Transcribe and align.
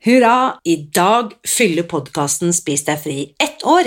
Hurra! 0.00 0.60
I 0.64 0.76
dag 0.96 1.32
fyller 1.44 1.84
podkasten 1.84 2.54
Spis 2.56 2.86
deg 2.86 3.02
fri 3.02 3.16
ett 3.36 3.60
år. 3.68 3.84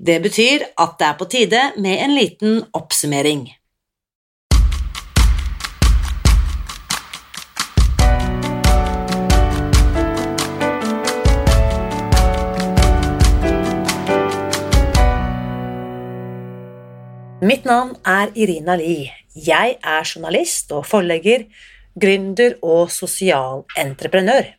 Det 0.00 0.14
betyr 0.24 0.64
at 0.80 0.94
det 0.96 1.08
er 1.10 1.18
på 1.18 1.26
tide 1.28 1.60
med 1.76 2.00
en 2.06 2.14
liten 2.16 2.62
oppsummering. 2.72 3.44
Mitt 17.44 17.68
navn 17.68 17.92
er 18.08 18.32
Irina 18.32 18.80
Li. 18.80 19.02
Jeg 19.36 19.76
er 19.84 20.14
journalist 20.14 20.72
og 20.72 20.88
forlegger, 20.88 21.50
gründer 21.92 22.56
og 22.64 22.88
sosialentreprenør. 22.88 24.56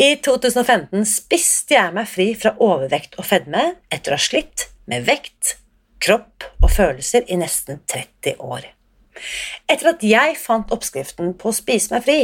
I 0.00 0.14
2015 0.24 1.04
spiste 1.08 1.76
jeg 1.76 1.94
meg 1.96 2.08
fri 2.08 2.30
fra 2.38 2.54
overvekt 2.64 3.18
og 3.20 3.26
fedme 3.28 3.74
etter 3.92 4.14
å 4.14 4.18
ha 4.18 4.24
slitt 4.24 4.70
med 4.90 5.04
vekt, 5.08 5.56
kropp 6.00 6.46
og 6.62 6.70
følelser 6.72 7.26
i 7.28 7.36
nesten 7.40 7.82
30 7.90 8.40
år. 8.40 8.64
Etter 9.68 9.92
at 9.92 10.04
jeg 10.06 10.38
fant 10.40 10.72
oppskriften 10.72 11.34
på 11.36 11.50
å 11.50 11.56
spise 11.56 11.92
meg 11.92 12.06
fri, 12.06 12.20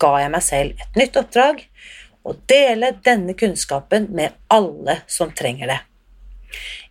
ga 0.00 0.18
jeg 0.20 0.34
meg 0.34 0.44
selv 0.44 0.84
et 0.84 1.00
nytt 1.00 1.16
oppdrag 1.16 1.64
å 2.24 2.34
dele 2.48 2.92
denne 3.04 3.36
kunnskapen 3.36 4.10
med 4.12 4.36
alle 4.52 5.00
som 5.08 5.32
trenger 5.32 5.72
det. 5.72 5.80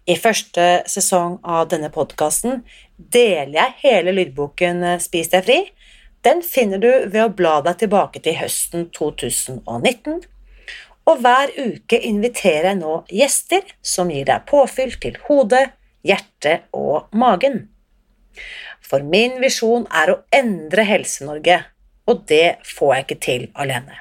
I 0.09 0.17
første 0.19 0.83
sesong 0.89 1.37
av 1.47 1.69
denne 1.71 1.87
podkasten 1.93 2.63
deler 2.97 3.55
jeg 3.55 3.79
hele 3.85 4.15
lydboken 4.17 4.83
Spis 5.03 5.31
deg 5.31 5.45
fri. 5.45 5.59
Den 6.23 6.41
finner 6.41 6.79
du 6.79 6.91
ved 7.11 7.19
å 7.23 7.33
bla 7.35 7.57
deg 7.65 7.81
tilbake 7.81 8.21
til 8.23 8.37
høsten 8.39 8.87
2019. 8.95 10.21
Og 11.11 11.19
hver 11.19 11.51
uke 11.59 11.99
inviterer 11.99 12.69
jeg 12.71 12.79
nå 12.79 12.93
gjester 13.11 13.73
som 13.83 14.11
gir 14.11 14.29
deg 14.29 14.45
påfyll 14.47 14.93
til 15.03 15.17
hodet, 15.27 15.65
hjertet 16.07 16.69
og 16.71 17.11
magen. 17.11 17.65
For 18.83 19.03
min 19.03 19.35
visjon 19.43 19.83
er 19.91 20.13
å 20.13 20.21
endre 20.31 20.85
Helse-Norge, 20.87 21.59
og 22.07 22.23
det 22.31 22.59
får 22.67 22.93
jeg 22.95 23.05
ikke 23.05 23.19
til 23.27 23.45
alene. 23.59 23.99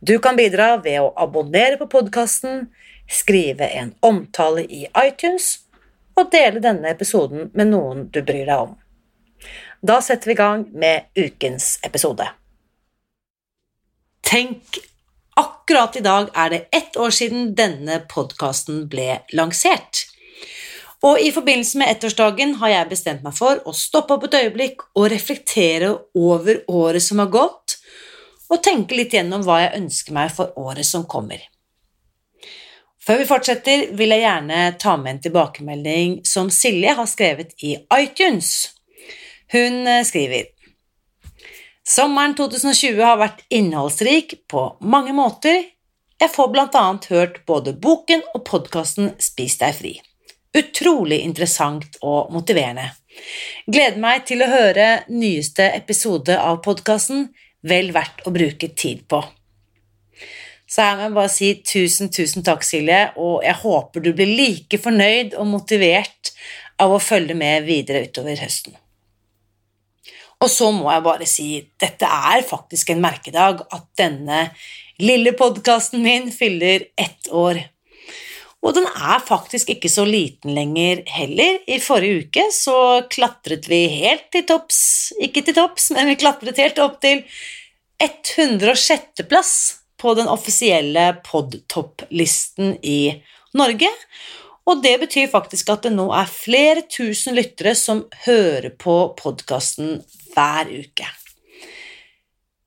Du 0.00 0.16
kan 0.20 0.36
bidra 0.36 0.74
ved 0.84 1.00
å 1.00 1.12
abonnere 1.20 1.76
på 1.80 1.88
podkasten, 1.92 2.70
skrive 3.08 3.68
en 3.68 3.92
omtale 4.04 4.64
i 4.64 4.86
iTunes 5.00 5.58
og 6.16 6.32
dele 6.32 6.62
denne 6.64 6.88
episoden 6.92 7.50
med 7.52 7.68
noen 7.72 8.08
du 8.12 8.22
bryr 8.22 8.48
deg 8.48 8.64
om. 8.68 8.74
Da 9.84 10.00
setter 10.02 10.26
vi 10.26 10.32
i 10.32 10.34
gang 10.34 10.64
med 10.72 11.02
ukens 11.14 11.78
episode. 11.82 12.24
Tenk, 14.24 14.78
akkurat 15.36 15.96
i 15.96 16.00
dag 16.00 16.30
er 16.32 16.50
det 16.50 16.60
ett 16.72 16.96
år 16.96 17.10
siden 17.12 17.50
denne 17.58 17.98
podkasten 18.08 18.86
ble 18.88 19.18
lansert. 19.36 20.06
Og 21.04 21.20
i 21.20 21.28
forbindelse 21.36 21.82
med 21.82 21.92
ettårsdagen 21.92 22.54
har 22.62 22.72
jeg 22.72 22.90
bestemt 22.94 23.26
meg 23.26 23.36
for 23.36 23.60
å 23.68 23.74
stoppe 23.76 24.16
opp 24.16 24.24
et 24.30 24.38
øyeblikk 24.38 24.86
og 24.96 25.10
reflektere 25.12 25.90
over 26.16 26.62
året 26.64 27.04
som 27.04 27.20
har 27.20 27.28
gått, 27.34 27.76
og 28.48 28.62
tenke 28.64 28.96
litt 28.96 29.12
gjennom 29.12 29.44
hva 29.44 29.58
jeg 29.66 29.82
ønsker 29.82 30.16
meg 30.16 30.32
for 30.32 30.56
året 30.64 30.88
som 30.88 31.04
kommer. 31.04 31.42
Før 33.04 33.20
vi 33.20 33.28
fortsetter, 33.28 33.90
vil 33.92 34.16
jeg 34.16 34.24
gjerne 34.24 34.62
ta 34.80 34.96
med 34.96 35.18
en 35.18 35.24
tilbakemelding 35.26 36.22
som 36.24 36.48
Silje 36.48 36.96
har 36.96 37.10
skrevet 37.10 37.52
i 37.60 37.76
iTunes. 37.98 38.70
Hun 39.54 39.86
eh, 39.86 40.02
skriver 40.04 40.42
Sommeren 41.86 42.32
2020 42.34 43.02
har 43.04 43.20
vært 43.20 43.44
innholdsrik 43.54 44.32
på 44.50 44.64
mange 44.80 45.12
måter. 45.14 45.60
Jeg 46.18 46.32
får 46.32 46.50
blant 46.50 46.74
annet 46.80 47.06
hørt 47.12 47.36
både 47.46 47.76
boken 47.78 48.24
og 48.34 48.42
podkasten 48.48 49.12
Spis 49.22 49.54
deg 49.60 49.76
fri. 49.78 49.92
Utrolig 50.58 51.20
interessant 51.22 52.00
og 52.02 52.34
motiverende. 52.34 52.88
Gleder 53.70 54.02
meg 54.02 54.26
til 54.26 54.42
å 54.42 54.50
høre 54.50 54.88
nyeste 55.12 55.68
episode 55.76 56.34
av 56.34 56.58
podkasten. 56.66 57.28
Vel 57.62 57.92
verdt 57.94 58.26
å 58.26 58.34
bruke 58.34 58.72
tid 58.74 59.06
på. 59.06 59.22
Så 60.66 60.82
her 60.82 60.96
må 60.98 61.06
jeg 61.06 61.18
bare 61.20 61.34
si 61.36 61.52
tusen, 61.62 62.10
tusen 62.10 62.42
takk, 62.42 62.66
Silje, 62.66 63.04
og 63.14 63.44
jeg 63.46 63.60
håper 63.62 64.02
du 64.02 64.14
blir 64.16 64.34
like 64.34 64.82
fornøyd 64.82 65.36
og 65.38 65.52
motivert 65.52 66.32
av 66.82 66.96
å 66.96 67.02
følge 67.02 67.38
med 67.38 67.68
videre 67.68 68.08
utover 68.08 68.40
høsten. 68.40 68.80
Og 70.44 70.50
så 70.52 70.68
må 70.76 70.90
jeg 70.92 71.04
bare 71.06 71.28
si 71.28 71.48
dette 71.80 72.08
er 72.08 72.44
faktisk 72.44 72.92
en 72.92 73.04
merkedag 73.04 73.62
at 73.72 73.86
denne 73.96 74.48
lille 75.00 75.32
podkasten 75.38 76.04
min 76.04 76.28
fyller 76.32 76.84
ett 77.00 77.30
år. 77.32 77.62
Og 78.64 78.72
den 78.76 78.86
er 78.88 79.20
faktisk 79.24 79.74
ikke 79.74 79.90
så 79.92 80.06
liten 80.08 80.54
lenger 80.56 81.02
heller. 81.16 81.58
I 81.68 81.80
forrige 81.84 82.24
uke 82.24 82.44
så 82.52 82.76
klatret 83.12 83.68
vi 83.68 83.82
helt 83.92 84.30
til 84.32 84.46
topps, 84.48 84.78
ikke 85.20 85.44
til 85.44 85.56
topps, 85.58 85.90
men 85.96 86.08
vi 86.12 86.20
klatret 86.20 86.60
helt 86.60 86.80
opp 86.80 87.00
til 87.04 87.24
106. 88.00 89.24
plass 89.28 89.52
på 90.00 90.14
den 90.16 90.28
offisielle 90.28 91.10
podtopplisten 91.24 92.78
i 92.84 93.14
Norge. 93.56 93.90
Og 94.64 94.80
det 94.80 94.94
betyr 95.02 95.28
faktisk 95.28 95.74
at 95.74 95.84
det 95.84 95.92
nå 95.92 96.06
er 96.16 96.30
flere 96.30 96.86
tusen 96.88 97.36
lyttere 97.36 97.74
som 97.76 98.06
hører 98.24 98.72
på 98.80 98.96
podkasten 99.18 99.98
hver 100.32 100.70
uke. 100.72 101.08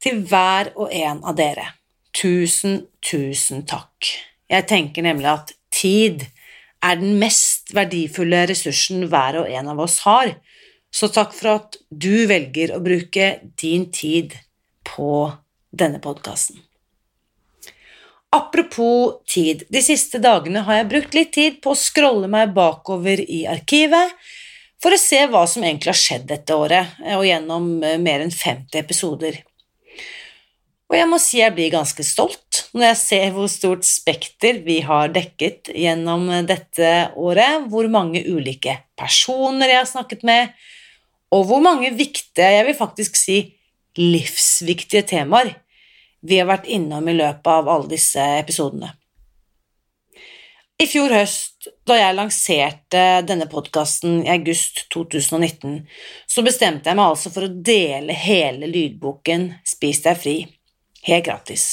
Til 0.04 0.22
hver 0.30 0.72
og 0.78 0.94
en 0.94 1.24
av 1.26 1.38
dere, 1.40 1.66
tusen, 2.14 2.84
tusen 3.02 3.66
takk. 3.68 4.12
Jeg 4.48 4.68
tenker 4.70 5.06
nemlig 5.06 5.32
at 5.32 5.56
tid 5.74 6.28
er 6.86 7.02
den 7.02 7.18
mest 7.20 7.74
verdifulle 7.76 8.46
ressursen 8.52 9.08
hver 9.10 9.42
og 9.42 9.50
en 9.50 9.74
av 9.74 9.82
oss 9.88 10.00
har, 10.06 10.36
så 10.94 11.10
takk 11.12 11.34
for 11.36 11.56
at 11.58 11.82
du 11.90 12.28
velger 12.30 12.76
å 12.76 12.84
bruke 12.84 13.34
din 13.60 13.90
tid 13.92 14.38
på 14.88 15.28
denne 15.74 16.00
podkasten. 16.04 16.67
Apropos 18.36 19.22
tid, 19.26 19.64
de 19.72 19.82
siste 19.84 20.20
dagene 20.20 20.66
har 20.68 20.82
jeg 20.82 20.90
brukt 20.92 21.14
litt 21.16 21.32
tid 21.38 21.62
på 21.64 21.72
å 21.72 21.80
scrolle 21.80 22.28
meg 22.32 22.52
bakover 22.56 23.22
i 23.24 23.46
arkivet 23.48 24.16
for 24.84 24.94
å 24.94 25.00
se 25.00 25.22
hva 25.32 25.46
som 25.48 25.64
egentlig 25.64 25.94
har 25.94 26.00
skjedd 26.00 26.26
dette 26.30 26.56
året, 26.56 26.98
og 27.16 27.24
gjennom 27.26 27.70
eh, 27.82 27.96
mer 28.02 28.26
enn 28.26 28.34
50 28.34 28.78
episoder. 28.82 29.40
Og 30.88 30.96
jeg 30.96 31.08
må 31.10 31.20
si 31.20 31.40
jeg 31.42 31.56
blir 31.56 31.72
ganske 31.74 32.04
stolt 32.08 32.68
når 32.76 32.86
jeg 32.92 33.00
ser 33.00 33.32
hvor 33.36 33.50
stort 33.52 33.88
spekter 33.88 34.62
vi 34.64 34.80
har 34.86 35.12
dekket 35.16 35.72
gjennom 35.76 36.28
dette 36.48 36.92
året, 37.20 37.66
hvor 37.72 37.88
mange 37.92 38.22
ulike 38.28 38.76
personer 39.00 39.72
jeg 39.72 39.82
har 39.82 39.90
snakket 39.90 40.24
med, 40.28 40.52
og 41.32 41.48
hvor 41.48 41.64
mange 41.64 41.92
viktige, 41.96 42.52
jeg 42.56 42.68
vil 42.70 42.78
faktisk 42.78 43.20
si 43.20 43.40
livsviktige 43.98 45.04
temaer 45.10 45.56
vi 46.22 46.40
har 46.40 46.48
vært 46.50 46.70
innom 46.70 47.08
i 47.08 47.18
løpet 47.18 47.52
av 47.52 47.70
alle 47.70 47.92
disse 47.92 48.24
episodene. 48.40 48.94
I 50.78 50.86
fjor 50.86 51.10
høst, 51.10 51.72
da 51.90 51.96
jeg 51.98 52.14
lanserte 52.14 53.04
denne 53.26 53.48
podkasten 53.50 54.20
i 54.22 54.30
august 54.30 54.84
2019, 54.94 55.80
så 56.30 56.44
bestemte 56.46 56.92
jeg 56.92 57.00
meg 57.00 57.16
altså 57.16 57.32
for 57.34 57.48
å 57.48 57.56
dele 57.72 58.14
hele 58.14 58.70
lydboken 58.70 59.50
Spis 59.66 60.04
deg 60.06 60.20
fri, 60.22 60.36
helt 61.10 61.26
gratis. 61.26 61.66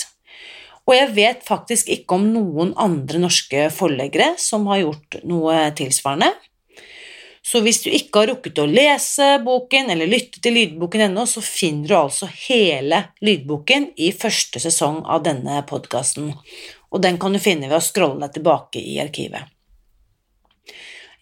Og 0.88 0.96
jeg 0.96 1.12
vet 1.16 1.44
faktisk 1.44 1.92
ikke 1.92 2.16
om 2.16 2.26
noen 2.32 2.72
andre 2.80 3.20
norske 3.20 3.68
forleggere 3.72 4.34
som 4.40 4.64
har 4.72 4.82
gjort 4.86 5.20
noe 5.28 5.60
tilsvarende. 5.76 6.32
Så 7.44 7.60
hvis 7.60 7.82
du 7.84 7.90
ikke 7.92 8.22
har 8.22 8.30
rukket 8.32 8.58
å 8.62 8.64
lese 8.68 9.26
boken 9.44 9.90
eller 9.92 10.08
lytte 10.08 10.40
til 10.40 10.56
lydboken 10.56 11.10
ennå, 11.10 11.26
så 11.28 11.42
finner 11.44 11.90
du 11.90 11.96
altså 11.98 12.28
hele 12.46 13.02
lydboken 13.24 13.90
i 14.00 14.14
første 14.16 14.62
sesong 14.64 15.02
av 15.04 15.26
denne 15.26 15.58
podkasten, 15.68 16.32
og 16.88 17.02
den 17.04 17.18
kan 17.20 17.36
du 17.36 17.42
finne 17.42 17.68
ved 17.68 17.82
å 17.82 17.84
scrolle 17.84 18.24
deg 18.24 18.38
tilbake 18.38 18.80
i 18.80 18.96
arkivet. 19.02 19.50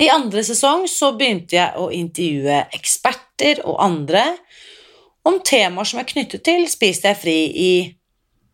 I 0.03 0.09
andre 0.15 0.45
sesong 0.47 0.87
så 0.91 1.13
begynte 1.19 1.59
jeg 1.59 1.79
å 1.79 1.91
intervjue 1.95 2.63
eksperter 2.75 3.61
og 3.67 3.83
andre 3.83 4.25
om 5.27 5.39
temaer 5.43 5.87
som 5.87 6.01
er 6.03 6.09
knyttet 6.09 6.43
til 6.47 6.65
Spis 6.71 7.03
deg 7.03 7.19
fri 7.19 7.37
i 7.51 7.73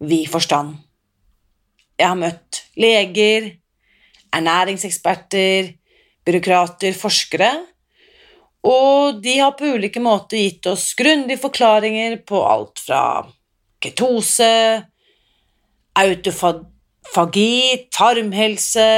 vid 0.08 0.28
forstand. 0.32 0.76
Jeg 1.98 2.06
har 2.06 2.18
møtt 2.18 2.62
leger, 2.78 3.52
ernæringseksperter, 4.34 5.72
byråkrater, 6.28 6.92
forskere, 6.96 7.50
og 8.68 9.22
de 9.22 9.38
har 9.38 9.54
på 9.56 9.70
ulike 9.78 10.02
måter 10.02 10.42
gitt 10.42 10.66
oss 10.68 10.90
grundige 10.98 11.40
forklaringer 11.40 12.18
på 12.28 12.42
alt 12.44 12.82
fra 12.82 13.02
ketose, 13.82 14.82
autofagi, 15.98 17.88
tarmhelse 17.94 18.90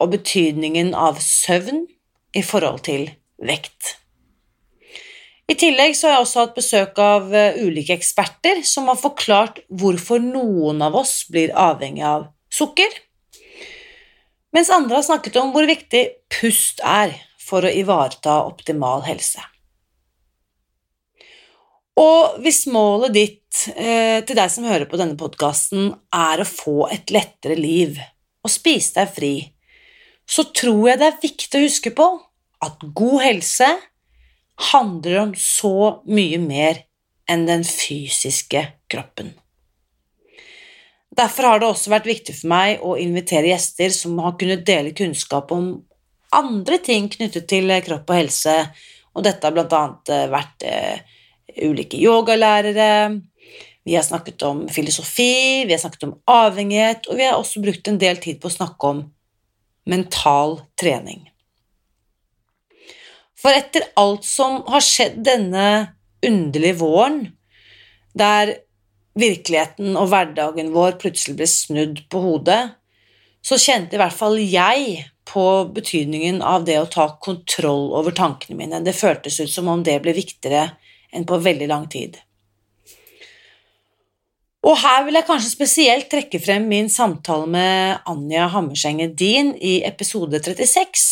og 0.00 0.12
betydningen 0.14 0.94
av 0.94 1.20
søvn 1.22 1.84
i 2.36 2.42
forhold 2.44 2.84
til 2.86 3.08
vekt. 3.42 3.96
I 5.46 5.54
tillegg 5.54 5.94
så 5.94 6.08
har 6.08 6.16
jeg 6.16 6.24
også 6.24 6.42
hatt 6.42 6.56
besøk 6.56 6.96
av 6.98 7.34
eh, 7.34 7.58
ulike 7.62 7.94
eksperter 7.94 8.64
som 8.66 8.88
har 8.90 8.98
forklart 8.98 9.60
hvorfor 9.70 10.18
noen 10.22 10.82
av 10.82 10.96
oss 10.98 11.20
blir 11.30 11.52
avhengig 11.54 12.02
av 12.02 12.26
sukker, 12.50 12.90
mens 14.56 14.72
andre 14.72 14.96
har 14.98 15.04
snakket 15.04 15.36
om 15.42 15.52
hvor 15.52 15.68
viktig 15.68 16.06
pust 16.32 16.80
er 16.80 17.12
for 17.42 17.66
å 17.66 17.72
ivareta 17.72 18.40
optimal 18.48 19.04
helse. 19.06 19.42
Og 21.96 22.40
hvis 22.44 22.66
målet 22.68 23.14
ditt 23.14 23.62
eh, 23.72 24.20
til 24.26 24.36
deg 24.36 24.50
som 24.52 24.66
hører 24.68 24.88
på 24.88 24.98
denne 25.00 25.16
podkasten, 25.16 25.94
er 26.12 26.42
å 26.42 26.48
få 26.48 26.88
et 26.92 27.12
lettere 27.12 27.56
liv 27.56 28.00
og 28.44 28.52
spise 28.52 28.98
deg 28.98 29.12
fri, 29.16 29.34
så 30.28 30.44
tror 30.56 30.90
jeg 30.90 31.00
det 31.00 31.08
er 31.08 31.22
viktig 31.22 31.58
å 31.58 31.64
huske 31.64 31.92
på 31.96 32.08
at 32.66 32.84
god 32.98 33.22
helse 33.22 33.70
handler 34.72 35.22
om 35.22 35.34
så 35.38 36.02
mye 36.08 36.40
mer 36.42 36.84
enn 37.30 37.44
den 37.48 37.64
fysiske 37.66 38.62
kroppen. 38.92 39.34
Derfor 41.16 41.48
har 41.48 41.60
det 41.60 41.68
også 41.70 41.92
vært 41.92 42.08
viktig 42.10 42.34
for 42.36 42.52
meg 42.52 42.82
å 42.84 42.96
invitere 43.00 43.48
gjester 43.48 43.92
som 43.94 44.18
har 44.20 44.36
kunnet 44.40 44.66
dele 44.68 44.92
kunnskap 44.96 45.52
om 45.54 45.70
andre 46.36 46.78
ting 46.84 47.08
knyttet 47.12 47.46
til 47.48 47.72
kropp 47.86 48.10
og 48.10 48.18
helse, 48.18 48.56
og 49.16 49.24
dette 49.24 49.48
har 49.48 49.56
annet 49.64 50.12
eh, 50.12 50.26
vært 50.28 50.66
eh, 50.68 51.14
ulike 51.64 51.96
yogalærere, 51.96 52.90
vi 53.86 53.94
har 53.94 54.02
snakket 54.02 54.42
om 54.42 54.64
filosofi, 54.68 55.64
vi 55.64 55.72
har 55.72 55.78
snakket 55.78 56.08
om 56.08 56.16
avhengighet, 56.26 57.06
og 57.06 57.20
vi 57.20 57.24
har 57.24 57.38
også 57.38 57.62
brukt 57.62 57.86
en 57.88 58.00
del 58.02 58.18
tid 58.18 58.40
på 58.42 58.50
å 58.50 58.56
snakke 58.56 58.88
om 58.90 59.02
mental 59.86 60.58
trening. 60.74 61.22
For 63.38 63.54
etter 63.54 63.86
alt 63.94 64.26
som 64.26 64.58
har 64.66 64.82
skjedd 64.82 65.20
denne 65.28 65.66
underlige 66.26 66.80
våren, 66.80 67.20
der 68.18 68.56
virkeligheten 69.16 69.96
og 69.96 70.10
hverdagen 70.12 70.72
vår 70.74 70.98
plutselig 71.00 71.38
ble 71.38 71.48
snudd 71.50 72.02
på 72.12 72.22
hodet, 72.22 72.62
så 73.46 73.58
kjente 73.60 73.96
i 73.96 74.00
hvert 74.00 74.16
fall 74.16 74.38
jeg 74.42 75.06
på 75.26 75.46
betydningen 75.74 76.42
av 76.44 76.66
det 76.66 76.78
å 76.80 76.90
ta 76.90 77.08
kontroll 77.22 77.90
over 77.98 78.14
tankene 78.14 78.58
mine. 78.58 78.82
Det 78.84 78.94
føltes 78.94 79.40
ut 79.40 79.50
som 79.50 79.70
om 79.70 79.82
det 79.86 79.98
ble 80.04 80.14
viktigere 80.16 80.70
enn 81.14 81.26
på 81.26 81.38
veldig 81.42 81.68
lang 81.70 81.86
tid. 81.90 82.18
Og 84.66 84.74
her 84.82 85.04
vil 85.06 85.14
jeg 85.14 85.28
kanskje 85.28 85.52
spesielt 85.52 86.08
trekke 86.10 86.40
frem 86.42 86.66
min 86.66 86.88
samtale 86.90 87.46
med 87.50 88.08
Anja 88.10 88.48
Hammerseng 88.50 88.98
Edin 89.04 89.52
i 89.62 89.78
episode 89.86 90.40
36, 90.42 91.04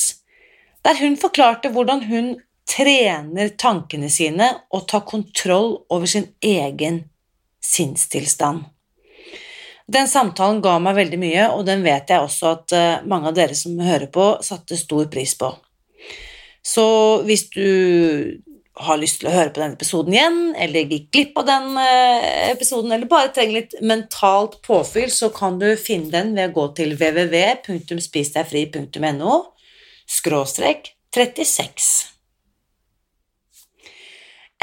der 0.83 0.99
hun 0.99 1.15
forklarte 1.21 1.71
hvordan 1.75 2.03
hun 2.09 2.33
trener 2.67 3.53
tankene 3.61 4.11
sine 4.11 4.49
og 4.75 4.89
tar 4.91 5.05
kontroll 5.07 5.85
over 5.93 6.11
sin 6.11 6.33
egen 6.43 7.05
sinnstilstand. 7.65 8.65
Den 9.85 10.09
samtalen 10.09 10.63
ga 10.65 10.79
meg 10.81 10.95
veldig 10.97 11.19
mye, 11.21 11.51
og 11.53 11.67
den 11.69 11.83
vet 11.85 12.09
jeg 12.09 12.25
også 12.25 12.47
at 12.55 12.73
eh, 12.77 13.03
mange 13.09 13.29
av 13.31 13.35
dere 13.37 13.55
som 13.59 13.81
hører 13.85 14.09
på, 14.13 14.37
satte 14.45 14.77
stor 14.81 15.07
pris 15.13 15.35
på. 15.37 15.51
Så 16.65 16.87
hvis 17.29 17.45
du 17.53 17.69
har 18.75 18.99
lyst 18.99 19.21
til 19.21 19.29
å 19.31 19.35
høre 19.35 19.51
på 19.55 19.61
denne 19.61 19.75
episoden 19.77 20.15
igjen, 20.17 20.55
eller 20.59 20.91
gikk 20.91 21.11
glipp 21.15 21.39
av 21.43 21.47
den 21.51 21.67
eh, 21.83 22.51
episoden, 22.55 22.93
eller 22.97 23.09
bare 23.11 23.33
trenger 23.37 23.55
litt 23.61 23.75
mentalt 23.85 24.55
påfyll, 24.65 25.11
så 25.13 25.29
kan 25.35 25.59
du 25.61 25.77
finne 25.77 26.11
den 26.15 26.35
ved 26.35 26.49
å 26.51 26.55
gå 26.57 26.65
til 26.81 26.91
www.spisdegfri.no 26.97 29.35
skråstrek 30.11 30.81
36. 31.15 32.14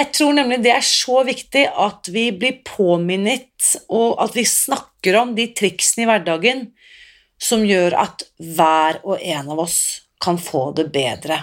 Jeg 0.01 0.15
tror 0.18 0.33
nemlig 0.33 0.63
det 0.63 0.71
er 0.74 0.86
så 0.86 1.19
viktig 1.27 1.62
at 1.77 2.07
vi 2.09 2.31
blir 2.33 2.63
påminnet, 2.65 3.75
og 3.94 4.15
at 4.24 4.33
vi 4.33 4.48
snakker 4.50 5.19
om 5.19 5.36
de 5.38 5.45
triksene 5.53 6.07
i 6.07 6.09
hverdagen 6.09 6.63
som 7.42 7.62
gjør 7.68 7.94
at 8.01 8.25
hver 8.42 8.98
og 9.06 9.21
en 9.21 9.51
av 9.53 9.62
oss 9.62 9.77
kan 10.21 10.39
få 10.42 10.71
det 10.77 10.88
bedre. 10.95 11.38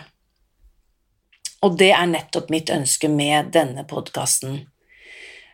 Og 1.63 1.79
det 1.79 1.93
er 1.95 2.11
nettopp 2.11 2.51
mitt 2.51 2.75
ønske 2.75 3.11
med 3.11 3.53
denne 3.55 3.87
podkasten. 3.87 4.59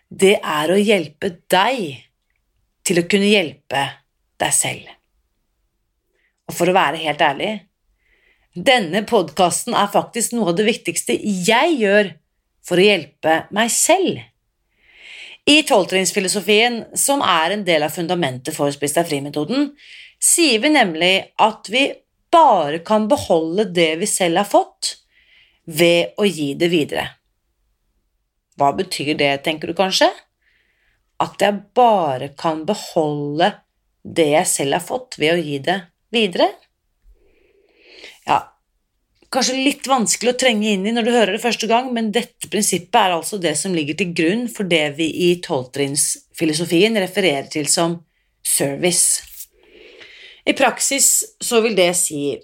Det 0.09 0.39
er 0.41 0.73
å 0.73 0.81
hjelpe 0.81 1.35
deg 1.53 1.85
til 2.89 3.01
å 3.01 3.07
kunne 3.11 3.29
hjelpe 3.29 3.87
deg 4.41 4.57
selv. 4.65 4.89
Og 6.49 6.57
for 6.57 6.73
å 6.73 6.77
være 6.77 7.05
helt 7.05 7.21
ærlig, 7.25 7.55
denne 8.57 9.05
podkasten 9.05 9.77
er 9.77 9.93
faktisk 9.93 10.37
noe 10.37 10.55
av 10.55 10.61
det 10.61 10.71
viktigste 10.73 11.21
jeg 11.21 11.81
gjør 11.85 12.15
for 12.65 12.81
å 12.81 12.87
hjelpe 12.87 13.45
meg 13.55 13.73
selv. 13.73 14.23
I 15.45 15.61
tolvtrinnsfilosofien, 15.69 16.81
som 16.97 17.21
er 17.21 17.53
en 17.53 17.67
del 17.67 17.85
av 17.85 17.93
fundamentet 17.93 18.57
for 18.57 18.73
Spis 18.73 18.97
deg 18.97 19.11
fri-metoden, 19.11 19.75
sier 20.17 20.63
vi 20.63 20.71
nemlig 20.73 21.15
at 21.45 21.69
vi 21.69 21.91
bare 22.33 22.81
kan 22.87 23.09
beholde 23.11 23.69
det 23.77 23.91
vi 24.01 24.09
selv 24.09 24.41
har 24.41 24.49
fått, 24.49 24.97
ved 25.65 26.17
å 26.21 26.27
gi 26.29 26.53
det 26.61 26.69
videre. 26.73 27.05
Hva 28.61 28.73
betyr 28.77 29.15
det, 29.19 29.31
tenker 29.45 29.71
du 29.71 29.77
kanskje? 29.77 30.11
At 31.23 31.41
jeg 31.41 31.63
bare 31.77 32.31
kan 32.39 32.65
beholde 32.69 33.51
det 34.05 34.29
jeg 34.35 34.51
selv 34.51 34.79
har 34.79 34.85
fått, 34.85 35.19
ved 35.21 35.37
å 35.37 35.41
gi 35.41 35.61
det 35.65 35.79
videre? 36.15 36.51
Kanskje 39.35 39.57
litt 39.59 39.89
vanskelig 39.91 40.31
å 40.31 40.39
trenge 40.39 40.69
inn 40.77 40.85
i 40.87 40.93
når 40.95 41.07
du 41.07 41.11
hører 41.11 41.35
det 41.35 41.43
første 41.43 41.67
gang, 41.67 41.89
men 41.97 42.13
dette 42.15 42.47
prinsippet 42.53 43.01
er 43.01 43.17
altså 43.17 43.41
det 43.43 43.57
som 43.59 43.75
ligger 43.75 43.97
til 43.99 44.13
grunn 44.15 44.45
for 44.53 44.69
det 44.71 44.85
vi 45.01 45.09
i 45.27 45.31
tolvtrinnsfilosofien 45.43 46.95
refererer 47.03 47.49
til 47.51 47.67
som 47.71 47.97
service. 48.47 49.25
I 50.47 50.55
praksis 50.55 51.09
så 51.43 51.65
vil 51.65 51.75
det 51.75 51.91
si 51.99 52.37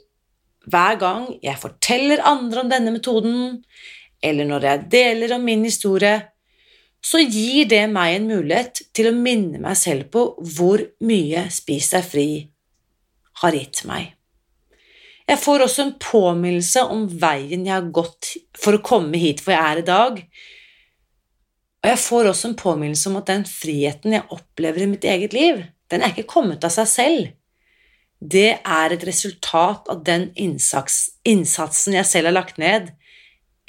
hver 0.70 0.98
gang 0.98 1.30
jeg 1.44 1.62
forteller 1.62 2.24
andre 2.26 2.64
om 2.64 2.74
denne 2.74 2.96
metoden, 2.96 3.40
eller 4.18 4.50
når 4.50 4.66
jeg 4.66 4.86
deler 4.98 5.38
om 5.38 5.46
min 5.46 5.62
historie, 5.68 6.16
så 7.00 7.22
gir 7.22 7.70
det 7.70 7.86
meg 7.92 8.18
en 8.18 8.30
mulighet 8.34 8.82
til 8.92 9.08
å 9.08 9.16
minne 9.16 9.62
meg 9.62 9.78
selv 9.78 10.10
på 10.12 10.26
hvor 10.56 10.82
mye 11.06 11.46
Spis 11.54 11.94
deg 11.94 12.08
fri 12.10 12.30
har 13.40 13.56
gitt 13.56 13.86
meg. 13.88 14.16
Jeg 15.30 15.38
får 15.38 15.62
også 15.62 15.84
en 15.84 15.92
påminnelse 16.02 16.82
om 16.90 17.04
veien 17.22 17.66
jeg 17.66 17.76
har 17.76 17.90
gått 17.94 18.32
for 18.58 18.74
å 18.74 18.82
komme 18.82 19.18
hit 19.20 19.44
hvor 19.44 19.54
jeg 19.54 19.62
er 19.62 19.82
i 19.82 19.86
dag. 19.86 20.16
Og 21.80 21.90
jeg 21.92 22.00
får 22.02 22.30
også 22.32 22.48
en 22.50 22.56
påminnelse 22.58 23.10
om 23.12 23.20
at 23.20 23.28
den 23.30 23.44
friheten 23.46 24.16
jeg 24.16 24.26
opplever 24.34 24.82
i 24.82 24.88
mitt 24.90 25.06
eget 25.06 25.36
liv, 25.36 25.62
den 25.90 26.02
er 26.02 26.12
ikke 26.12 26.28
kommet 26.34 26.66
av 26.66 26.74
seg 26.74 26.90
selv. 26.90 27.30
Det 28.20 28.58
er 28.58 28.92
et 28.92 29.06
resultat 29.06 29.86
av 29.88 30.02
den 30.04 30.28
innsatsen 30.36 31.96
jeg 31.96 32.08
selv 32.10 32.28
har 32.28 32.36
lagt 32.36 32.58
ned, 32.60 32.90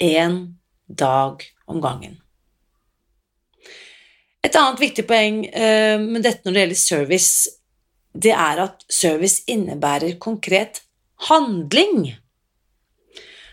én 0.02 0.58
dag 0.86 1.46
om 1.70 1.80
gangen. 1.80 2.18
Et 4.42 4.56
annet 4.58 4.82
viktig 4.82 5.06
poeng 5.06 5.44
eh, 5.46 5.96
med 6.02 6.24
dette 6.26 6.42
når 6.44 6.56
det 6.56 6.64
gjelder 6.64 6.80
service, 6.82 7.58
det 8.12 8.34
er 8.34 8.66
at 8.66 8.82
service 8.92 9.46
innebærer 9.48 10.18
konkret 10.20 10.82
handling. 11.28 12.12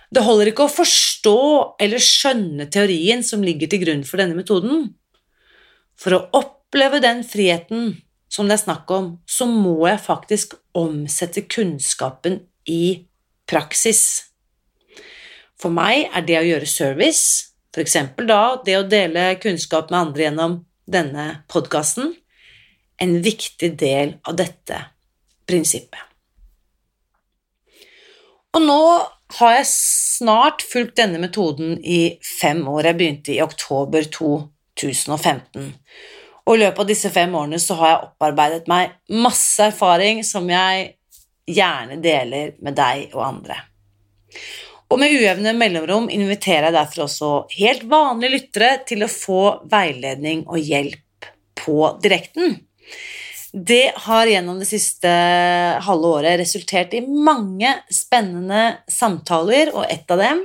Det 0.10 0.24
holder 0.26 0.52
ikke 0.52 0.66
å 0.66 0.74
forstå 0.74 1.40
eller 1.82 2.02
skjønne 2.02 2.70
teorien 2.74 3.22
som 3.26 3.44
ligger 3.46 3.70
til 3.70 3.84
grunn 3.84 4.06
for 4.08 4.22
denne 4.22 4.38
metoden. 4.38 4.88
For 6.00 6.16
å 6.16 6.24
oppleve 6.40 7.02
den 7.04 7.22
friheten 7.28 8.00
som 8.30 8.50
det 8.50 8.58
er 8.60 8.64
snakk 8.64 8.90
om, 8.94 9.12
så 9.26 9.46
må 9.50 9.76
jeg 9.90 10.02
faktisk 10.06 10.56
omsette 10.78 11.46
kunnskapen 11.50 12.42
i 12.70 13.06
praksis. 13.50 14.32
For 15.60 15.74
meg 15.74 16.08
er 16.16 16.26
det 16.26 16.38
å 16.40 16.48
gjøre 16.48 16.70
service, 16.70 17.56
f.eks. 17.76 17.98
da 18.30 18.44
det 18.66 18.78
å 18.80 18.88
dele 18.88 19.34
kunnskap 19.42 19.92
med 19.92 20.00
andre 20.00 20.28
gjennom 20.28 20.60
denne 20.90 21.26
podkasten, 21.52 22.14
en 23.00 23.18
viktig 23.24 23.74
del 23.80 24.18
av 24.28 24.38
dette 24.40 24.80
prinsippet. 25.50 26.09
Og 28.58 28.66
nå 28.66 28.84
har 29.40 29.56
jeg 29.60 29.68
snart 29.70 30.64
fulgt 30.66 30.98
denne 30.98 31.20
metoden 31.22 31.78
i 31.86 32.18
fem 32.26 32.64
år. 32.68 32.90
Jeg 32.90 32.98
begynte 33.00 33.36
i 33.36 33.42
oktober 33.44 34.08
2015. 34.10 35.74
Og 36.50 36.56
i 36.56 36.62
løpet 36.64 36.82
av 36.82 36.90
disse 36.90 37.12
fem 37.14 37.36
årene 37.38 37.60
så 37.62 37.78
har 37.78 37.92
jeg 37.92 38.08
opparbeidet 38.08 38.72
meg 38.72 38.96
masse 39.22 39.68
erfaring 39.70 40.24
som 40.26 40.50
jeg 40.50 40.96
gjerne 41.50 42.00
deler 42.02 42.56
med 42.66 42.78
deg 42.78 43.14
og 43.14 43.22
andre. 43.28 43.60
Og 44.90 44.98
med 44.98 45.14
ujevne 45.14 45.54
mellomrom 45.54 46.08
inviterer 46.10 46.70
jeg 46.70 46.78
derfor 46.80 47.06
også 47.06 47.30
helt 47.54 47.86
vanlige 47.92 48.34
lyttere 48.34 48.72
til 48.90 49.06
å 49.06 49.12
få 49.14 49.44
veiledning 49.70 50.48
og 50.50 50.58
hjelp 50.58 51.30
på 51.62 51.78
direkten. 52.02 52.58
Det 53.54 53.92
har 54.06 54.30
gjennom 54.30 54.60
det 54.62 54.68
siste 54.70 55.10
halve 55.86 56.16
året 56.20 56.38
resultert 56.42 56.94
i 56.94 57.02
mange 57.02 57.72
spennende 57.90 58.84
samtaler, 58.92 59.72
og 59.74 59.88
ett 59.90 60.12
av 60.14 60.22
dem 60.22 60.44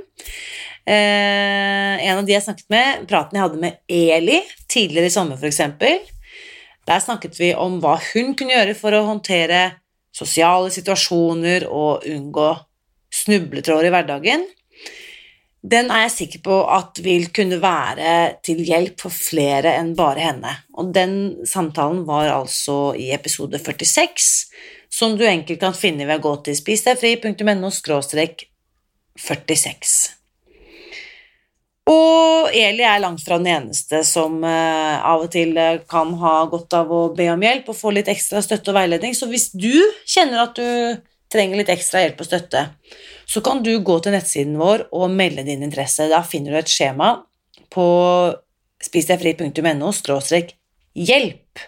Eh, 0.87 2.07
en 2.09 2.19
av 2.19 2.27
de 2.27 2.35
jeg 2.35 2.45
snakket 2.45 2.69
med, 2.73 3.07
praten 3.09 3.39
jeg 3.39 3.45
hadde 3.47 3.61
med 3.63 3.79
Eli 3.89 4.43
tidligere 4.69 5.09
i 5.09 5.15
sommer 5.15 5.41
f.eks., 5.41 5.63
der 6.85 7.01
snakket 7.01 7.39
vi 7.41 7.55
om 7.57 7.79
hva 7.81 7.95
hun 8.11 8.35
kunne 8.37 8.53
gjøre 8.53 8.75
for 8.77 8.93
å 8.93 9.07
håndtere 9.07 9.79
sosiale 10.15 10.69
situasjoner 10.75 11.65
og 11.65 12.05
unngå 12.05 12.51
snubletråder 13.25 13.89
i 13.89 13.95
hverdagen. 13.95 14.45
Den 15.65 15.89
er 15.89 16.03
jeg 16.05 16.13
sikker 16.13 16.41
på 16.45 16.57
at 16.69 16.99
vil 17.01 17.31
kunne 17.33 17.57
være 17.63 18.37
til 18.45 18.59
hjelp 18.67 19.01
for 19.01 19.15
flere 19.15 19.73
enn 19.79 19.95
bare 19.97 20.21
henne. 20.21 20.51
Og 20.77 20.91
den 20.93 21.15
samtalen 21.49 22.03
var 22.09 22.29
altså 22.35 22.93
i 23.01 23.09
episode 23.17 23.57
46, 23.59 24.27
som 24.93 25.17
du 25.17 25.25
enkelt 25.25 25.63
kan 25.63 25.77
finne 25.77 26.05
ved 26.05 26.21
å 26.21 26.27
gå 26.27 26.35
til 26.45 26.59
spisdegfri.no 26.59 27.71
46. 29.15 29.95
Og 31.89 32.53
Eli 32.57 32.85
er 32.85 33.01
langt 33.01 33.25
fra 33.25 33.37
den 33.41 33.51
eneste 33.53 34.03
som 34.09 34.39
uh, 34.45 35.01
av 35.05 35.25
og 35.25 35.33
til 35.33 35.57
uh, 35.57 35.81
kan 35.89 36.15
ha 36.21 36.37
godt 36.49 36.77
av 36.77 36.93
å 36.93 37.03
be 37.17 37.27
om 37.33 37.45
hjelp 37.45 37.69
og 37.73 37.77
få 37.77 37.93
litt 37.93 38.09
ekstra 38.13 38.41
støtte 38.45 38.73
og 38.73 38.79
veiledning. 38.79 39.17
Så 39.17 39.29
hvis 39.33 39.51
du 39.53 39.73
kjenner 40.09 40.47
at 40.47 40.57
du 40.57 41.01
trenger 41.33 41.61
litt 41.61 41.73
ekstra 41.73 42.05
hjelp 42.05 42.23
og 42.25 42.29
støtte, 42.29 42.67
så 43.27 43.43
kan 43.45 43.63
du 43.65 43.73
gå 43.81 43.99
til 44.05 44.15
nettsiden 44.15 44.59
vår 44.61 44.89
og 44.95 45.13
melde 45.13 45.47
din 45.47 45.65
interesse. 45.67 46.09
Da 46.11 46.23
finner 46.27 46.55
du 46.55 46.61
et 46.61 46.73
skjema 46.73 47.17
på 47.73 47.87
spisdegfri.no 48.85 49.93
hjelp. 50.95 51.63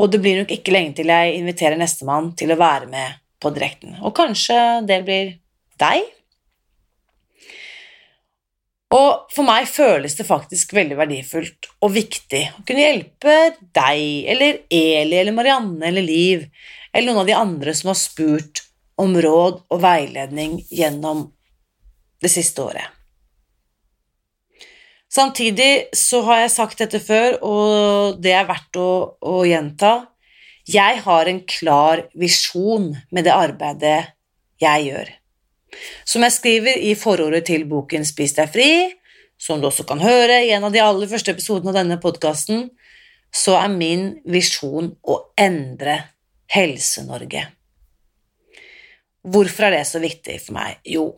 Og 0.00 0.08
det 0.10 0.20
blir 0.22 0.40
nok 0.40 0.54
ikke 0.54 0.72
lenge 0.74 0.96
til 0.98 1.12
jeg 1.12 1.36
inviterer 1.38 1.78
nestemann 1.78 2.32
til 2.38 2.54
å 2.54 2.60
være 2.60 2.88
med 2.90 3.20
på 3.40 3.52
direkten. 3.54 3.98
Og 4.00 4.14
kanskje 4.16 4.56
det 4.88 5.02
blir 5.04 5.34
deg? 5.80 6.08
Og 8.90 9.30
for 9.30 9.46
meg 9.46 9.68
føles 9.70 10.16
det 10.18 10.26
faktisk 10.26 10.72
veldig 10.74 10.96
verdifullt 10.98 11.68
og 11.84 11.92
viktig 11.94 12.42
å 12.56 12.64
kunne 12.66 12.88
hjelpe 12.88 13.36
deg 13.76 14.32
eller 14.32 14.64
Eli 14.66 15.20
eller 15.20 15.36
Marianne 15.36 15.86
eller 15.92 16.02
Liv 16.02 16.48
eller 16.90 17.12
noen 17.12 17.22
av 17.22 17.28
de 17.28 17.36
andre 17.38 17.74
som 17.76 17.92
har 17.92 18.00
spurt 18.00 18.64
om 19.00 19.16
råd 19.16 19.62
og 19.72 19.82
veiledning 19.82 20.60
gjennom 20.68 21.28
det 22.20 22.30
siste 22.32 22.62
året. 22.62 22.86
Samtidig 25.10 25.90
så 25.96 26.20
har 26.28 26.44
jeg 26.44 26.54
sagt 26.54 26.78
dette 26.78 27.00
før, 27.02 27.40
og 27.42 28.20
det 28.22 28.34
er 28.36 28.46
verdt 28.46 28.78
å, 28.78 28.90
å 29.18 29.40
gjenta. 29.48 29.94
Jeg 30.70 31.00
har 31.02 31.26
en 31.26 31.40
klar 31.50 32.04
visjon 32.14 32.92
med 33.10 33.26
det 33.26 33.34
arbeidet 33.34 34.12
jeg 34.62 34.86
gjør. 34.86 35.10
Som 36.06 36.22
jeg 36.26 36.36
skriver 36.36 36.78
i 36.86 36.94
forordet 36.98 37.42
til 37.48 37.66
boken 37.70 38.06
Spis 38.06 38.36
deg 38.38 38.52
fri, 38.54 38.70
som 39.40 39.58
du 39.58 39.66
også 39.70 39.86
kan 39.88 40.02
høre 40.02 40.42
i 40.44 40.52
en 40.54 40.68
av 40.68 40.74
de 40.74 40.82
aller 40.84 41.10
første 41.10 41.32
episodene 41.34 41.72
av 41.72 41.80
denne 41.80 41.98
podkasten, 42.02 42.68
så 43.34 43.56
er 43.58 43.72
min 43.72 44.10
visjon 44.30 44.92
å 45.02 45.22
endre 45.38 45.96
Helse-Norge. 46.50 47.46
Hvorfor 49.20 49.68
er 49.68 49.76
det 49.76 49.86
så 49.88 50.00
viktig 50.00 50.38
for 50.46 50.56
meg? 50.56 50.78
Jo, 50.88 51.12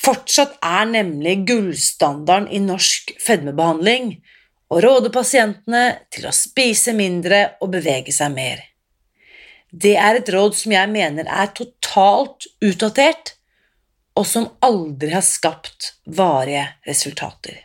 fortsatt 0.00 0.58
er 0.64 0.86
nemlig 0.90 1.40
gullstandarden 1.48 2.50
i 2.54 2.60
norsk 2.62 3.14
fedmebehandling 3.20 4.14
å 4.70 4.78
råde 4.82 5.10
pasientene 5.12 5.84
til 6.14 6.28
å 6.30 6.34
spise 6.34 6.94
mindre 6.94 7.56
og 7.60 7.72
bevege 7.74 8.14
seg 8.14 8.34
mer. 8.36 8.62
Det 9.70 9.96
er 9.98 10.18
et 10.18 10.30
råd 10.30 10.56
som 10.58 10.72
jeg 10.74 10.90
mener 10.90 11.26
er 11.30 11.50
totalt 11.54 12.46
utdatert, 12.62 13.34
og 14.18 14.26
som 14.26 14.48
aldri 14.66 15.12
har 15.14 15.24
skapt 15.24 15.92
varige 16.10 16.64
resultater. 16.86 17.60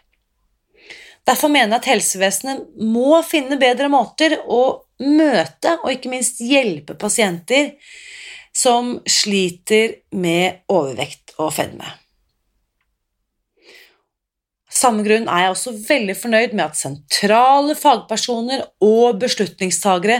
Derfor 1.25 1.49
mener 1.49 1.73
jeg 1.73 1.81
at 1.81 1.89
helsevesenet 1.89 2.67
må 2.85 3.17
finne 3.25 3.57
bedre 3.57 3.89
måter 3.89 4.37
å 4.45 4.61
møte 5.01 5.73
og 5.81 5.89
ikke 5.91 6.11
minst 6.13 6.37
hjelpe 6.45 6.93
pasienter 7.01 7.73
som 8.55 8.99
sliter 9.09 9.99
med 10.15 10.63
overvekt 10.71 11.35
og 11.37 11.53
fedme. 11.57 11.87
samme 14.75 15.05
grunn 15.05 15.29
er 15.31 15.45
jeg 15.45 15.51
også 15.53 15.71
veldig 15.87 16.15
fornøyd 16.19 16.53
med 16.53 16.65
at 16.65 16.79
sentrale 16.79 17.75
fagpersoner 17.79 18.65
og 18.83 19.21
beslutningstagere 19.21 20.17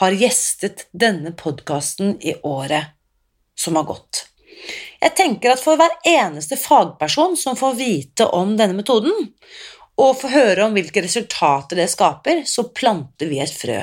har 0.00 0.16
gjestet 0.18 0.86
denne 0.92 1.30
podkasten 1.38 2.16
i 2.20 2.34
året 2.42 2.96
som 3.58 3.78
har 3.78 3.86
gått. 3.86 4.24
Jeg 5.02 5.14
tenker 5.18 5.54
at 5.54 5.62
for 5.62 5.78
hver 5.78 5.94
eneste 6.06 6.58
fagperson 6.58 7.36
som 7.38 7.58
får 7.58 7.78
vite 7.78 8.26
om 8.26 8.56
denne 8.58 8.78
metoden, 8.78 9.30
og 10.00 10.18
får 10.22 10.34
høre 10.34 10.66
om 10.66 10.76
hvilke 10.76 11.02
resultater 11.04 11.82
det 11.82 11.90
skaper, 11.92 12.42
så 12.48 12.64
planter 12.74 13.28
vi 13.30 13.42
et 13.42 13.52
frø. 13.52 13.78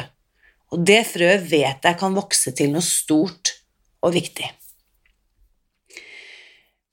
Og 0.73 0.83
det 0.85 1.03
frøet 1.09 1.45
vet 1.49 1.85
jeg 1.85 1.99
kan 1.99 2.17
vokse 2.17 2.53
til 2.55 2.73
noe 2.73 2.85
stort 2.85 3.58
og 4.05 4.15
viktig. 4.15 4.49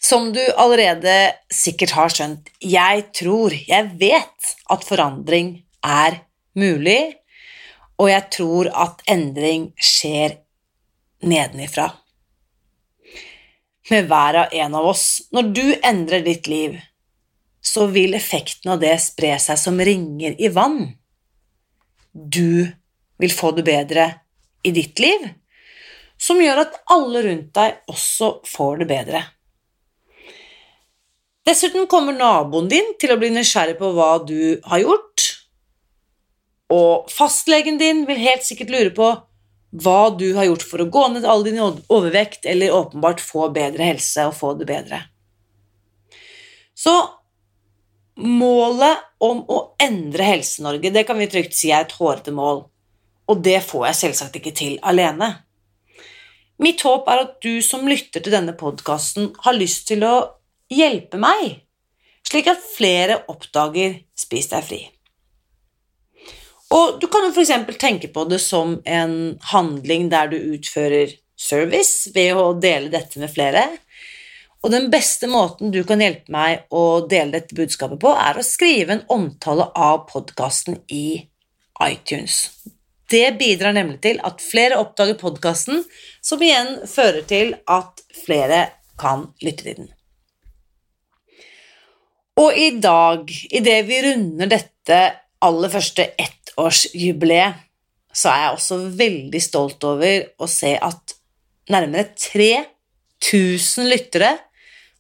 Som 0.07 0.31
du 0.33 0.43
allerede 0.55 1.35
sikkert 1.51 1.97
har 1.97 2.13
skjønt, 2.13 2.51
jeg 2.63 3.09
tror, 3.17 3.55
jeg 3.67 3.91
vet, 3.99 4.51
at 4.71 4.85
forandring 4.87 5.57
er 5.83 6.21
mulig, 6.55 7.17
og 7.99 8.11
jeg 8.13 8.27
tror 8.37 8.71
at 8.71 9.01
endring 9.11 9.71
skjer 9.81 10.37
nedenifra. 11.27 11.89
Med 13.91 14.07
hver 14.11 14.41
av 14.43 14.55
en 14.55 14.77
av 14.79 14.87
oss. 14.91 15.07
Når 15.35 15.51
du 15.55 15.65
endrer 15.75 16.25
ditt 16.27 16.47
liv, 16.51 16.77
så 17.63 17.87
vil 17.91 18.15
effekten 18.19 18.75
av 18.75 18.83
det 18.83 18.95
spre 19.03 19.35
seg 19.43 19.59
som 19.59 19.81
ringer 19.83 20.37
i 20.39 20.51
vann. 20.55 20.93
Du 22.13 22.67
vil 23.19 23.33
få 23.33 23.53
det 23.57 23.65
bedre 23.67 24.07
i 24.67 24.73
ditt 24.77 24.99
liv, 25.03 25.27
som 26.27 26.41
gjør 26.43 26.65
at 26.65 26.79
alle 26.91 27.23
rundt 27.29 27.53
deg 27.55 27.93
også 27.93 28.31
får 28.51 28.83
det 28.83 28.89
bedre. 28.91 29.23
Dessuten 31.47 31.87
kommer 31.87 32.17
naboen 32.17 32.67
din 32.71 32.89
til 32.99 33.13
å 33.15 33.19
bli 33.21 33.31
nysgjerrig 33.31 33.77
på 33.79 33.93
hva 33.95 34.17
du 34.27 34.59
har 34.67 34.83
gjort, 34.83 35.27
og 36.75 37.07
fastlegen 37.13 37.79
din 37.79 38.03
vil 38.09 38.19
helt 38.19 38.43
sikkert 38.43 38.73
lure 38.75 38.91
på 38.95 39.13
hva 39.77 40.01
du 40.19 40.33
har 40.35 40.49
gjort 40.49 40.65
for 40.67 40.83
å 40.83 40.89
gå 40.91 41.05
ned 41.15 41.27
all 41.29 41.45
din 41.47 41.61
overvekt, 41.63 42.47
eller 42.51 42.75
åpenbart 42.75 43.23
få 43.23 43.47
bedre 43.55 43.93
helse 43.93 44.27
og 44.27 44.35
få 44.35 44.55
det 44.59 44.67
bedre. 44.67 45.05
Så 46.75 46.95
målet 48.17 49.05
om 49.23 49.45
å 49.47 49.61
endre 49.83 50.27
Helse-Norge, 50.33 50.91
det 50.91 51.05
kan 51.07 51.19
vi 51.21 51.29
trygt 51.31 51.55
si 51.57 51.71
er 51.71 51.87
et 51.87 51.95
hårete 51.95 52.35
mål, 52.35 52.65
og 53.27 53.43
det 53.45 53.61
får 53.65 53.91
jeg 53.91 54.01
selvsagt 54.01 54.39
ikke 54.41 54.55
til 54.57 54.79
alene. 54.83 55.31
Mitt 56.63 56.81
håp 56.87 57.09
er 57.13 57.23
at 57.27 57.37
du 57.45 57.61
som 57.65 57.87
lytter 57.89 58.23
til 58.25 58.33
denne 58.33 58.55
podkasten, 58.57 59.33
har 59.45 59.57
lyst 59.57 59.87
til 59.91 60.05
å 60.07 60.15
hjelpe 60.73 61.21
meg, 61.21 61.61
slik 62.27 62.49
at 62.51 62.65
flere 62.65 63.23
oppdager 63.31 64.01
Spis 64.17 64.49
deg 64.51 64.65
fri. 64.65 64.83
Og 66.75 66.97
du 66.99 67.07
kan 67.13 67.27
jo 67.27 67.31
f.eks. 67.31 67.53
tenke 67.79 68.09
på 68.11 68.25
det 68.27 68.41
som 68.43 68.81
en 68.83 69.37
handling 69.53 70.09
der 70.11 70.33
du 70.33 70.37
utfører 70.57 71.13
service 71.39 72.11
ved 72.15 72.35
å 72.35 72.55
dele 72.59 72.91
dette 72.91 73.21
med 73.23 73.31
flere. 73.31 73.69
Og 74.65 74.73
den 74.73 74.89
beste 74.91 75.29
måten 75.31 75.71
du 75.71 75.83
kan 75.87 76.01
hjelpe 76.03 76.33
meg 76.33 76.65
å 76.75 77.05
dele 77.07 77.37
dette 77.37 77.55
budskapet 77.55 78.01
på, 78.03 78.11
er 78.11 78.41
å 78.41 78.47
skrive 78.47 78.97
en 78.97 79.05
omtale 79.13 79.69
av 79.77 80.09
podkasten 80.11 80.81
i 80.91 81.21
iTunes. 81.87 82.49
Det 83.11 83.39
bidrar 83.39 83.75
nemlig 83.77 84.01
til 84.03 84.19
at 84.27 84.43
flere 84.43 84.81
oppdager 84.83 85.19
podkasten, 85.21 85.85
som 86.23 86.43
igjen 86.43 86.81
fører 86.91 87.23
til 87.29 87.55
at 87.71 88.03
flere 88.25 88.65
kan 88.99 89.29
lytte 89.45 89.63
til 89.63 89.79
den. 89.83 89.93
Og 92.37 92.57
i 92.59 92.71
dag, 92.83 93.31
idet 93.57 93.79
vi 93.89 94.01
runder 94.05 94.51
dette 94.51 94.99
aller 95.47 95.73
første 95.73 96.09
ettårsjubileet, 96.21 97.63
så 98.17 98.33
er 98.33 98.43
jeg 98.43 98.57
også 98.57 98.79
veldig 98.97 99.41
stolt 99.45 99.85
over 99.85 100.27
å 100.41 100.49
se 100.49 100.73
at 100.81 101.17
nærmere 101.73 102.09
3000 102.17 103.89
lyttere 103.93 104.33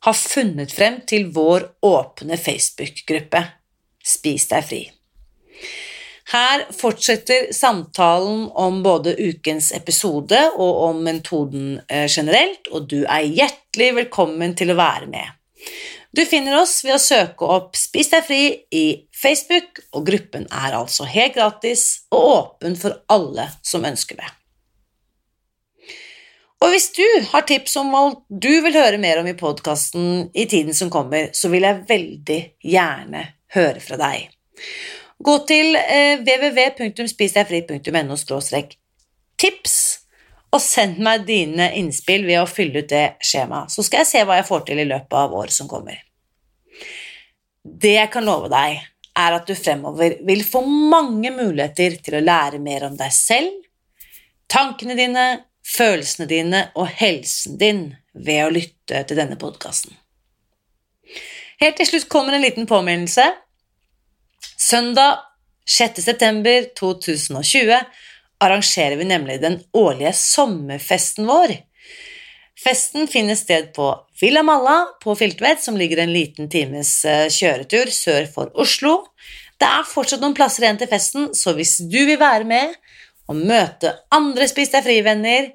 har 0.07 0.17
funnet 0.17 0.73
frem 0.73 1.01
til 1.09 1.31
vår 1.35 1.65
åpne 1.87 2.37
Facebook-gruppe 2.41 3.43
Spis 4.07 4.47
deg 4.53 4.63
fri. 4.63 4.83
Her 6.27 6.65
fortsetter 6.75 7.53
samtalen 7.55 8.49
om 8.55 8.81
både 8.83 9.15
ukens 9.19 9.71
episode 9.77 10.41
og 10.57 10.81
om 10.89 11.05
metoden 11.07 11.77
eh, 11.87 12.09
generelt, 12.11 12.67
og 12.75 12.89
du 12.91 13.05
er 13.05 13.29
hjertelig 13.29 13.93
velkommen 14.01 14.57
til 14.59 14.73
å 14.75 14.79
være 14.79 15.07
med. 15.13 15.37
Du 16.17 16.25
finner 16.27 16.57
oss 16.59 16.81
ved 16.83 16.97
å 16.97 17.03
søke 17.03 17.47
opp 17.47 17.77
Spis 17.79 18.11
deg 18.11 18.25
fri 18.27 18.41
i 18.75 18.87
Facebook, 19.15 19.85
og 19.95 20.07
gruppen 20.09 20.49
er 20.51 20.75
altså 20.75 21.07
helt 21.07 21.37
gratis 21.37 22.09
og 22.11 22.27
åpen 22.33 22.75
for 22.81 22.99
alle 23.13 23.47
som 23.63 23.87
ønsker 23.87 24.19
det. 24.19 24.33
Og 26.65 26.73
hvis 26.73 26.89
du 26.97 27.05
har 27.31 27.45
tips 27.47 27.77
om 27.79 27.93
hva 27.93 28.03
du 28.27 28.51
vil 28.65 28.75
høre 28.75 28.99
mer 28.99 29.21
om 29.21 29.29
i 29.31 29.37
podkasten 29.39 30.31
i 30.35 30.49
tiden 30.51 30.75
som 30.75 30.91
kommer, 30.91 31.29
så 31.37 31.53
vil 31.53 31.69
jeg 31.69 31.85
veldig 31.87 32.41
gjerne 32.65 33.27
høre 33.55 33.85
fra 33.85 34.01
deg. 34.01 34.31
Gå 35.25 35.39
til 35.49 35.77
eh, 35.77 36.21
www.spisdegfri.no 36.21 38.17
tips, 39.37 39.77
og 40.55 40.61
send 40.63 40.99
meg 41.05 41.25
dine 41.29 41.71
innspill 41.77 42.25
ved 42.29 42.41
å 42.41 42.49
fylle 42.49 42.83
ut 42.85 42.91
det 42.91 43.07
skjemaet, 43.25 43.73
så 43.73 43.85
skal 43.85 44.03
jeg 44.03 44.11
se 44.11 44.25
hva 44.25 44.39
jeg 44.39 44.49
får 44.49 44.63
til 44.69 44.79
i 44.81 44.89
løpet 44.89 45.17
av 45.19 45.35
året 45.37 45.53
som 45.53 45.69
kommer. 45.69 45.99
Det 47.67 47.97
jeg 47.97 48.13
kan 48.13 48.25
love 48.25 48.49
deg, 48.53 48.81
er 49.17 49.33
at 49.33 49.49
du 49.49 49.55
fremover 49.57 50.19
vil 50.29 50.43
få 50.45 50.61
mange 50.67 51.31
muligheter 51.33 51.97
til 52.05 52.19
å 52.19 52.25
lære 52.25 52.61
mer 52.63 52.85
om 52.91 52.97
deg 52.99 53.13
selv, 53.17 53.55
tankene 54.53 54.97
dine, 54.99 55.25
følelsene 55.67 56.29
dine 56.31 56.61
og 56.77 56.91
helsen 57.01 57.57
din 57.59 57.87
ved 58.13 58.45
å 58.45 58.53
lytte 58.53 59.03
til 59.09 59.19
denne 59.19 59.39
podkasten. 59.41 59.97
Helt 61.61 61.79
til 61.81 61.89
slutt 61.89 62.11
kommer 62.13 62.37
en 62.37 62.45
liten 62.45 62.69
påminnelse. 62.69 63.25
Søndag 64.55 65.19
6. 65.69 66.03
september 66.03 66.69
2020 66.79 67.81
arrangerer 68.41 68.97
vi 68.97 69.05
nemlig 69.05 69.41
den 69.43 69.61
årlige 69.73 70.13
sommerfesten 70.13 71.27
vår. 71.27 71.57
Festen 72.65 73.09
finner 73.09 73.37
sted 73.37 73.73
på 73.77 73.91
Villa 74.21 74.43
Malla 74.43 74.87
på 75.03 75.15
Filtvet, 75.15 75.63
som 75.63 75.77
ligger 75.77 76.01
en 76.03 76.13
liten 76.13 76.49
times 76.49 77.05
eh, 77.05 77.27
kjøretur 77.29 77.91
sør 77.93 78.31
for 78.33 78.55
Oslo. 78.57 79.03
Det 79.61 79.69
er 79.69 79.89
fortsatt 79.89 80.23
noen 80.25 80.37
plasser 80.37 80.65
igjen 80.65 80.81
til 80.81 80.91
festen, 80.91 81.29
så 81.37 81.53
hvis 81.57 81.77
du 81.85 82.01
vil 82.09 82.19
være 82.21 82.49
med 82.49 82.75
og 83.29 83.37
møte 83.37 83.93
andre 84.15 84.49
Spis 84.49 84.73
deg 84.73 84.87
fri-venner, 84.87 85.51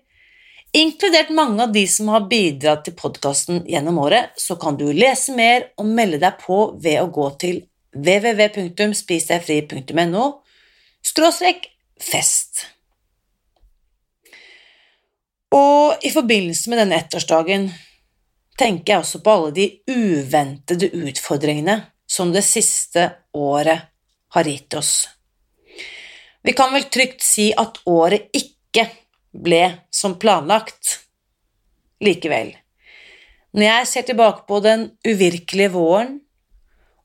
inkludert 0.77 1.33
mange 1.33 1.65
av 1.65 1.73
de 1.73 1.83
som 1.89 2.11
har 2.13 2.27
bidratt 2.29 2.85
til 2.85 2.95
podkasten 2.97 3.63
gjennom 3.69 3.99
året, 4.03 4.31
så 4.37 4.57
kan 4.61 4.77
du 4.77 4.87
lese 4.91 5.35
mer 5.35 5.71
og 5.81 5.89
melde 5.89 6.21
deg 6.21 6.39
på 6.43 6.63
ved 6.81 7.01
å 7.01 7.09
gå 7.11 7.27
til 7.41 7.61
www.spisdegfri.no 7.95 10.41
skråstrek 11.05 11.77
fest. 12.01 12.65
Og 15.51 16.05
i 16.05 16.09
forbindelse 16.13 16.69
med 16.71 16.79
denne 16.79 16.95
ettårsdagen 17.01 17.71
tenker 18.59 18.93
jeg 18.93 18.99
også 19.03 19.19
på 19.23 19.31
alle 19.35 19.51
de 19.55 19.65
uventede 19.91 20.87
utfordringene 20.95 21.81
som 22.07 22.31
det 22.31 22.43
siste 22.47 23.09
året 23.35 23.79
har 24.31 24.47
gitt 24.47 24.73
oss. 24.79 25.09
Vi 26.41 26.53
kan 26.57 26.73
vel 26.73 26.87
trygt 26.89 27.21
si 27.23 27.51
at 27.57 27.81
året 27.89 28.31
ikke 28.35 28.87
ble 29.31 29.63
som 29.93 30.17
planlagt. 30.19 30.97
Likevel, 32.01 32.55
når 33.53 33.67
jeg 33.67 33.87
ser 33.91 34.07
tilbake 34.07 34.47
på 34.47 34.59
den 34.63 34.87
uvirkelige 35.05 35.73
våren 35.75 36.17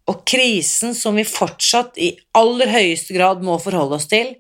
og 0.07 0.23
krisen 0.29 0.95
som 0.95 1.17
vi 1.19 1.25
fortsatt 1.27 1.99
i 1.99 2.13
aller 2.39 2.71
høyeste 2.71 3.17
grad 3.17 3.43
må 3.45 3.59
forholde 3.63 3.99
oss 3.99 4.09
til, 4.11 4.37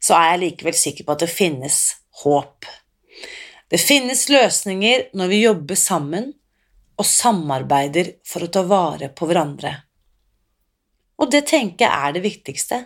så 0.00 0.16
er 0.16 0.32
jeg 0.32 0.42
likevel 0.44 0.76
sikker 0.78 1.06
på 1.06 1.16
at 1.16 1.24
det 1.24 1.32
finnes 1.32 1.78
håp. 2.22 2.68
Det 3.70 3.78
finnes 3.78 4.28
løsninger 4.30 5.10
når 5.18 5.32
vi 5.32 5.42
jobber 5.44 5.78
sammen 5.78 6.30
og 7.00 7.06
samarbeider 7.06 8.16
for 8.26 8.44
å 8.44 8.52
ta 8.52 8.62
vare 8.66 9.10
på 9.14 9.28
hverandre. 9.28 9.74
Og 11.20 11.30
det 11.32 11.44
tenker 11.50 11.86
jeg 11.86 12.08
er 12.08 12.16
det 12.16 12.24
viktigste, 12.24 12.78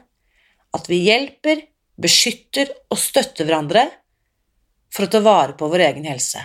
at 0.75 0.91
vi 0.91 1.05
hjelper, 1.07 1.63
beskytter 2.01 2.73
og 2.91 2.99
støtter 2.99 3.47
hverandre 3.47 3.87
for 4.95 5.07
å 5.07 5.13
ta 5.13 5.21
vare 5.23 5.55
på 5.59 5.69
vår 5.71 5.87
egen 5.91 6.09
helse. 6.11 6.43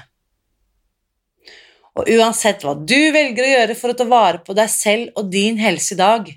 Og 1.97 2.09
uansett 2.13 2.63
hva 2.63 2.75
du 2.77 2.99
velger 3.15 3.45
å 3.45 3.51
gjøre 3.53 3.77
for 3.79 3.91
å 3.91 3.97
ta 3.97 4.05
vare 4.09 4.43
på 4.45 4.55
deg 4.57 4.69
selv 4.71 5.17
og 5.19 5.31
din 5.33 5.57
helse 5.61 5.95
i 5.95 5.99
dag, 5.99 6.29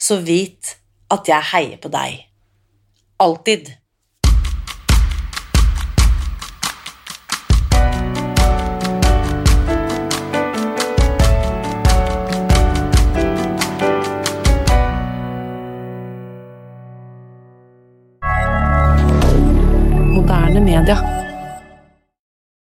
så 0.00 0.20
vit 0.22 0.76
at 1.10 1.28
jeg 1.28 1.50
heier 1.52 1.80
på 1.82 1.90
deg. 1.92 2.22
Alltid. 3.20 3.72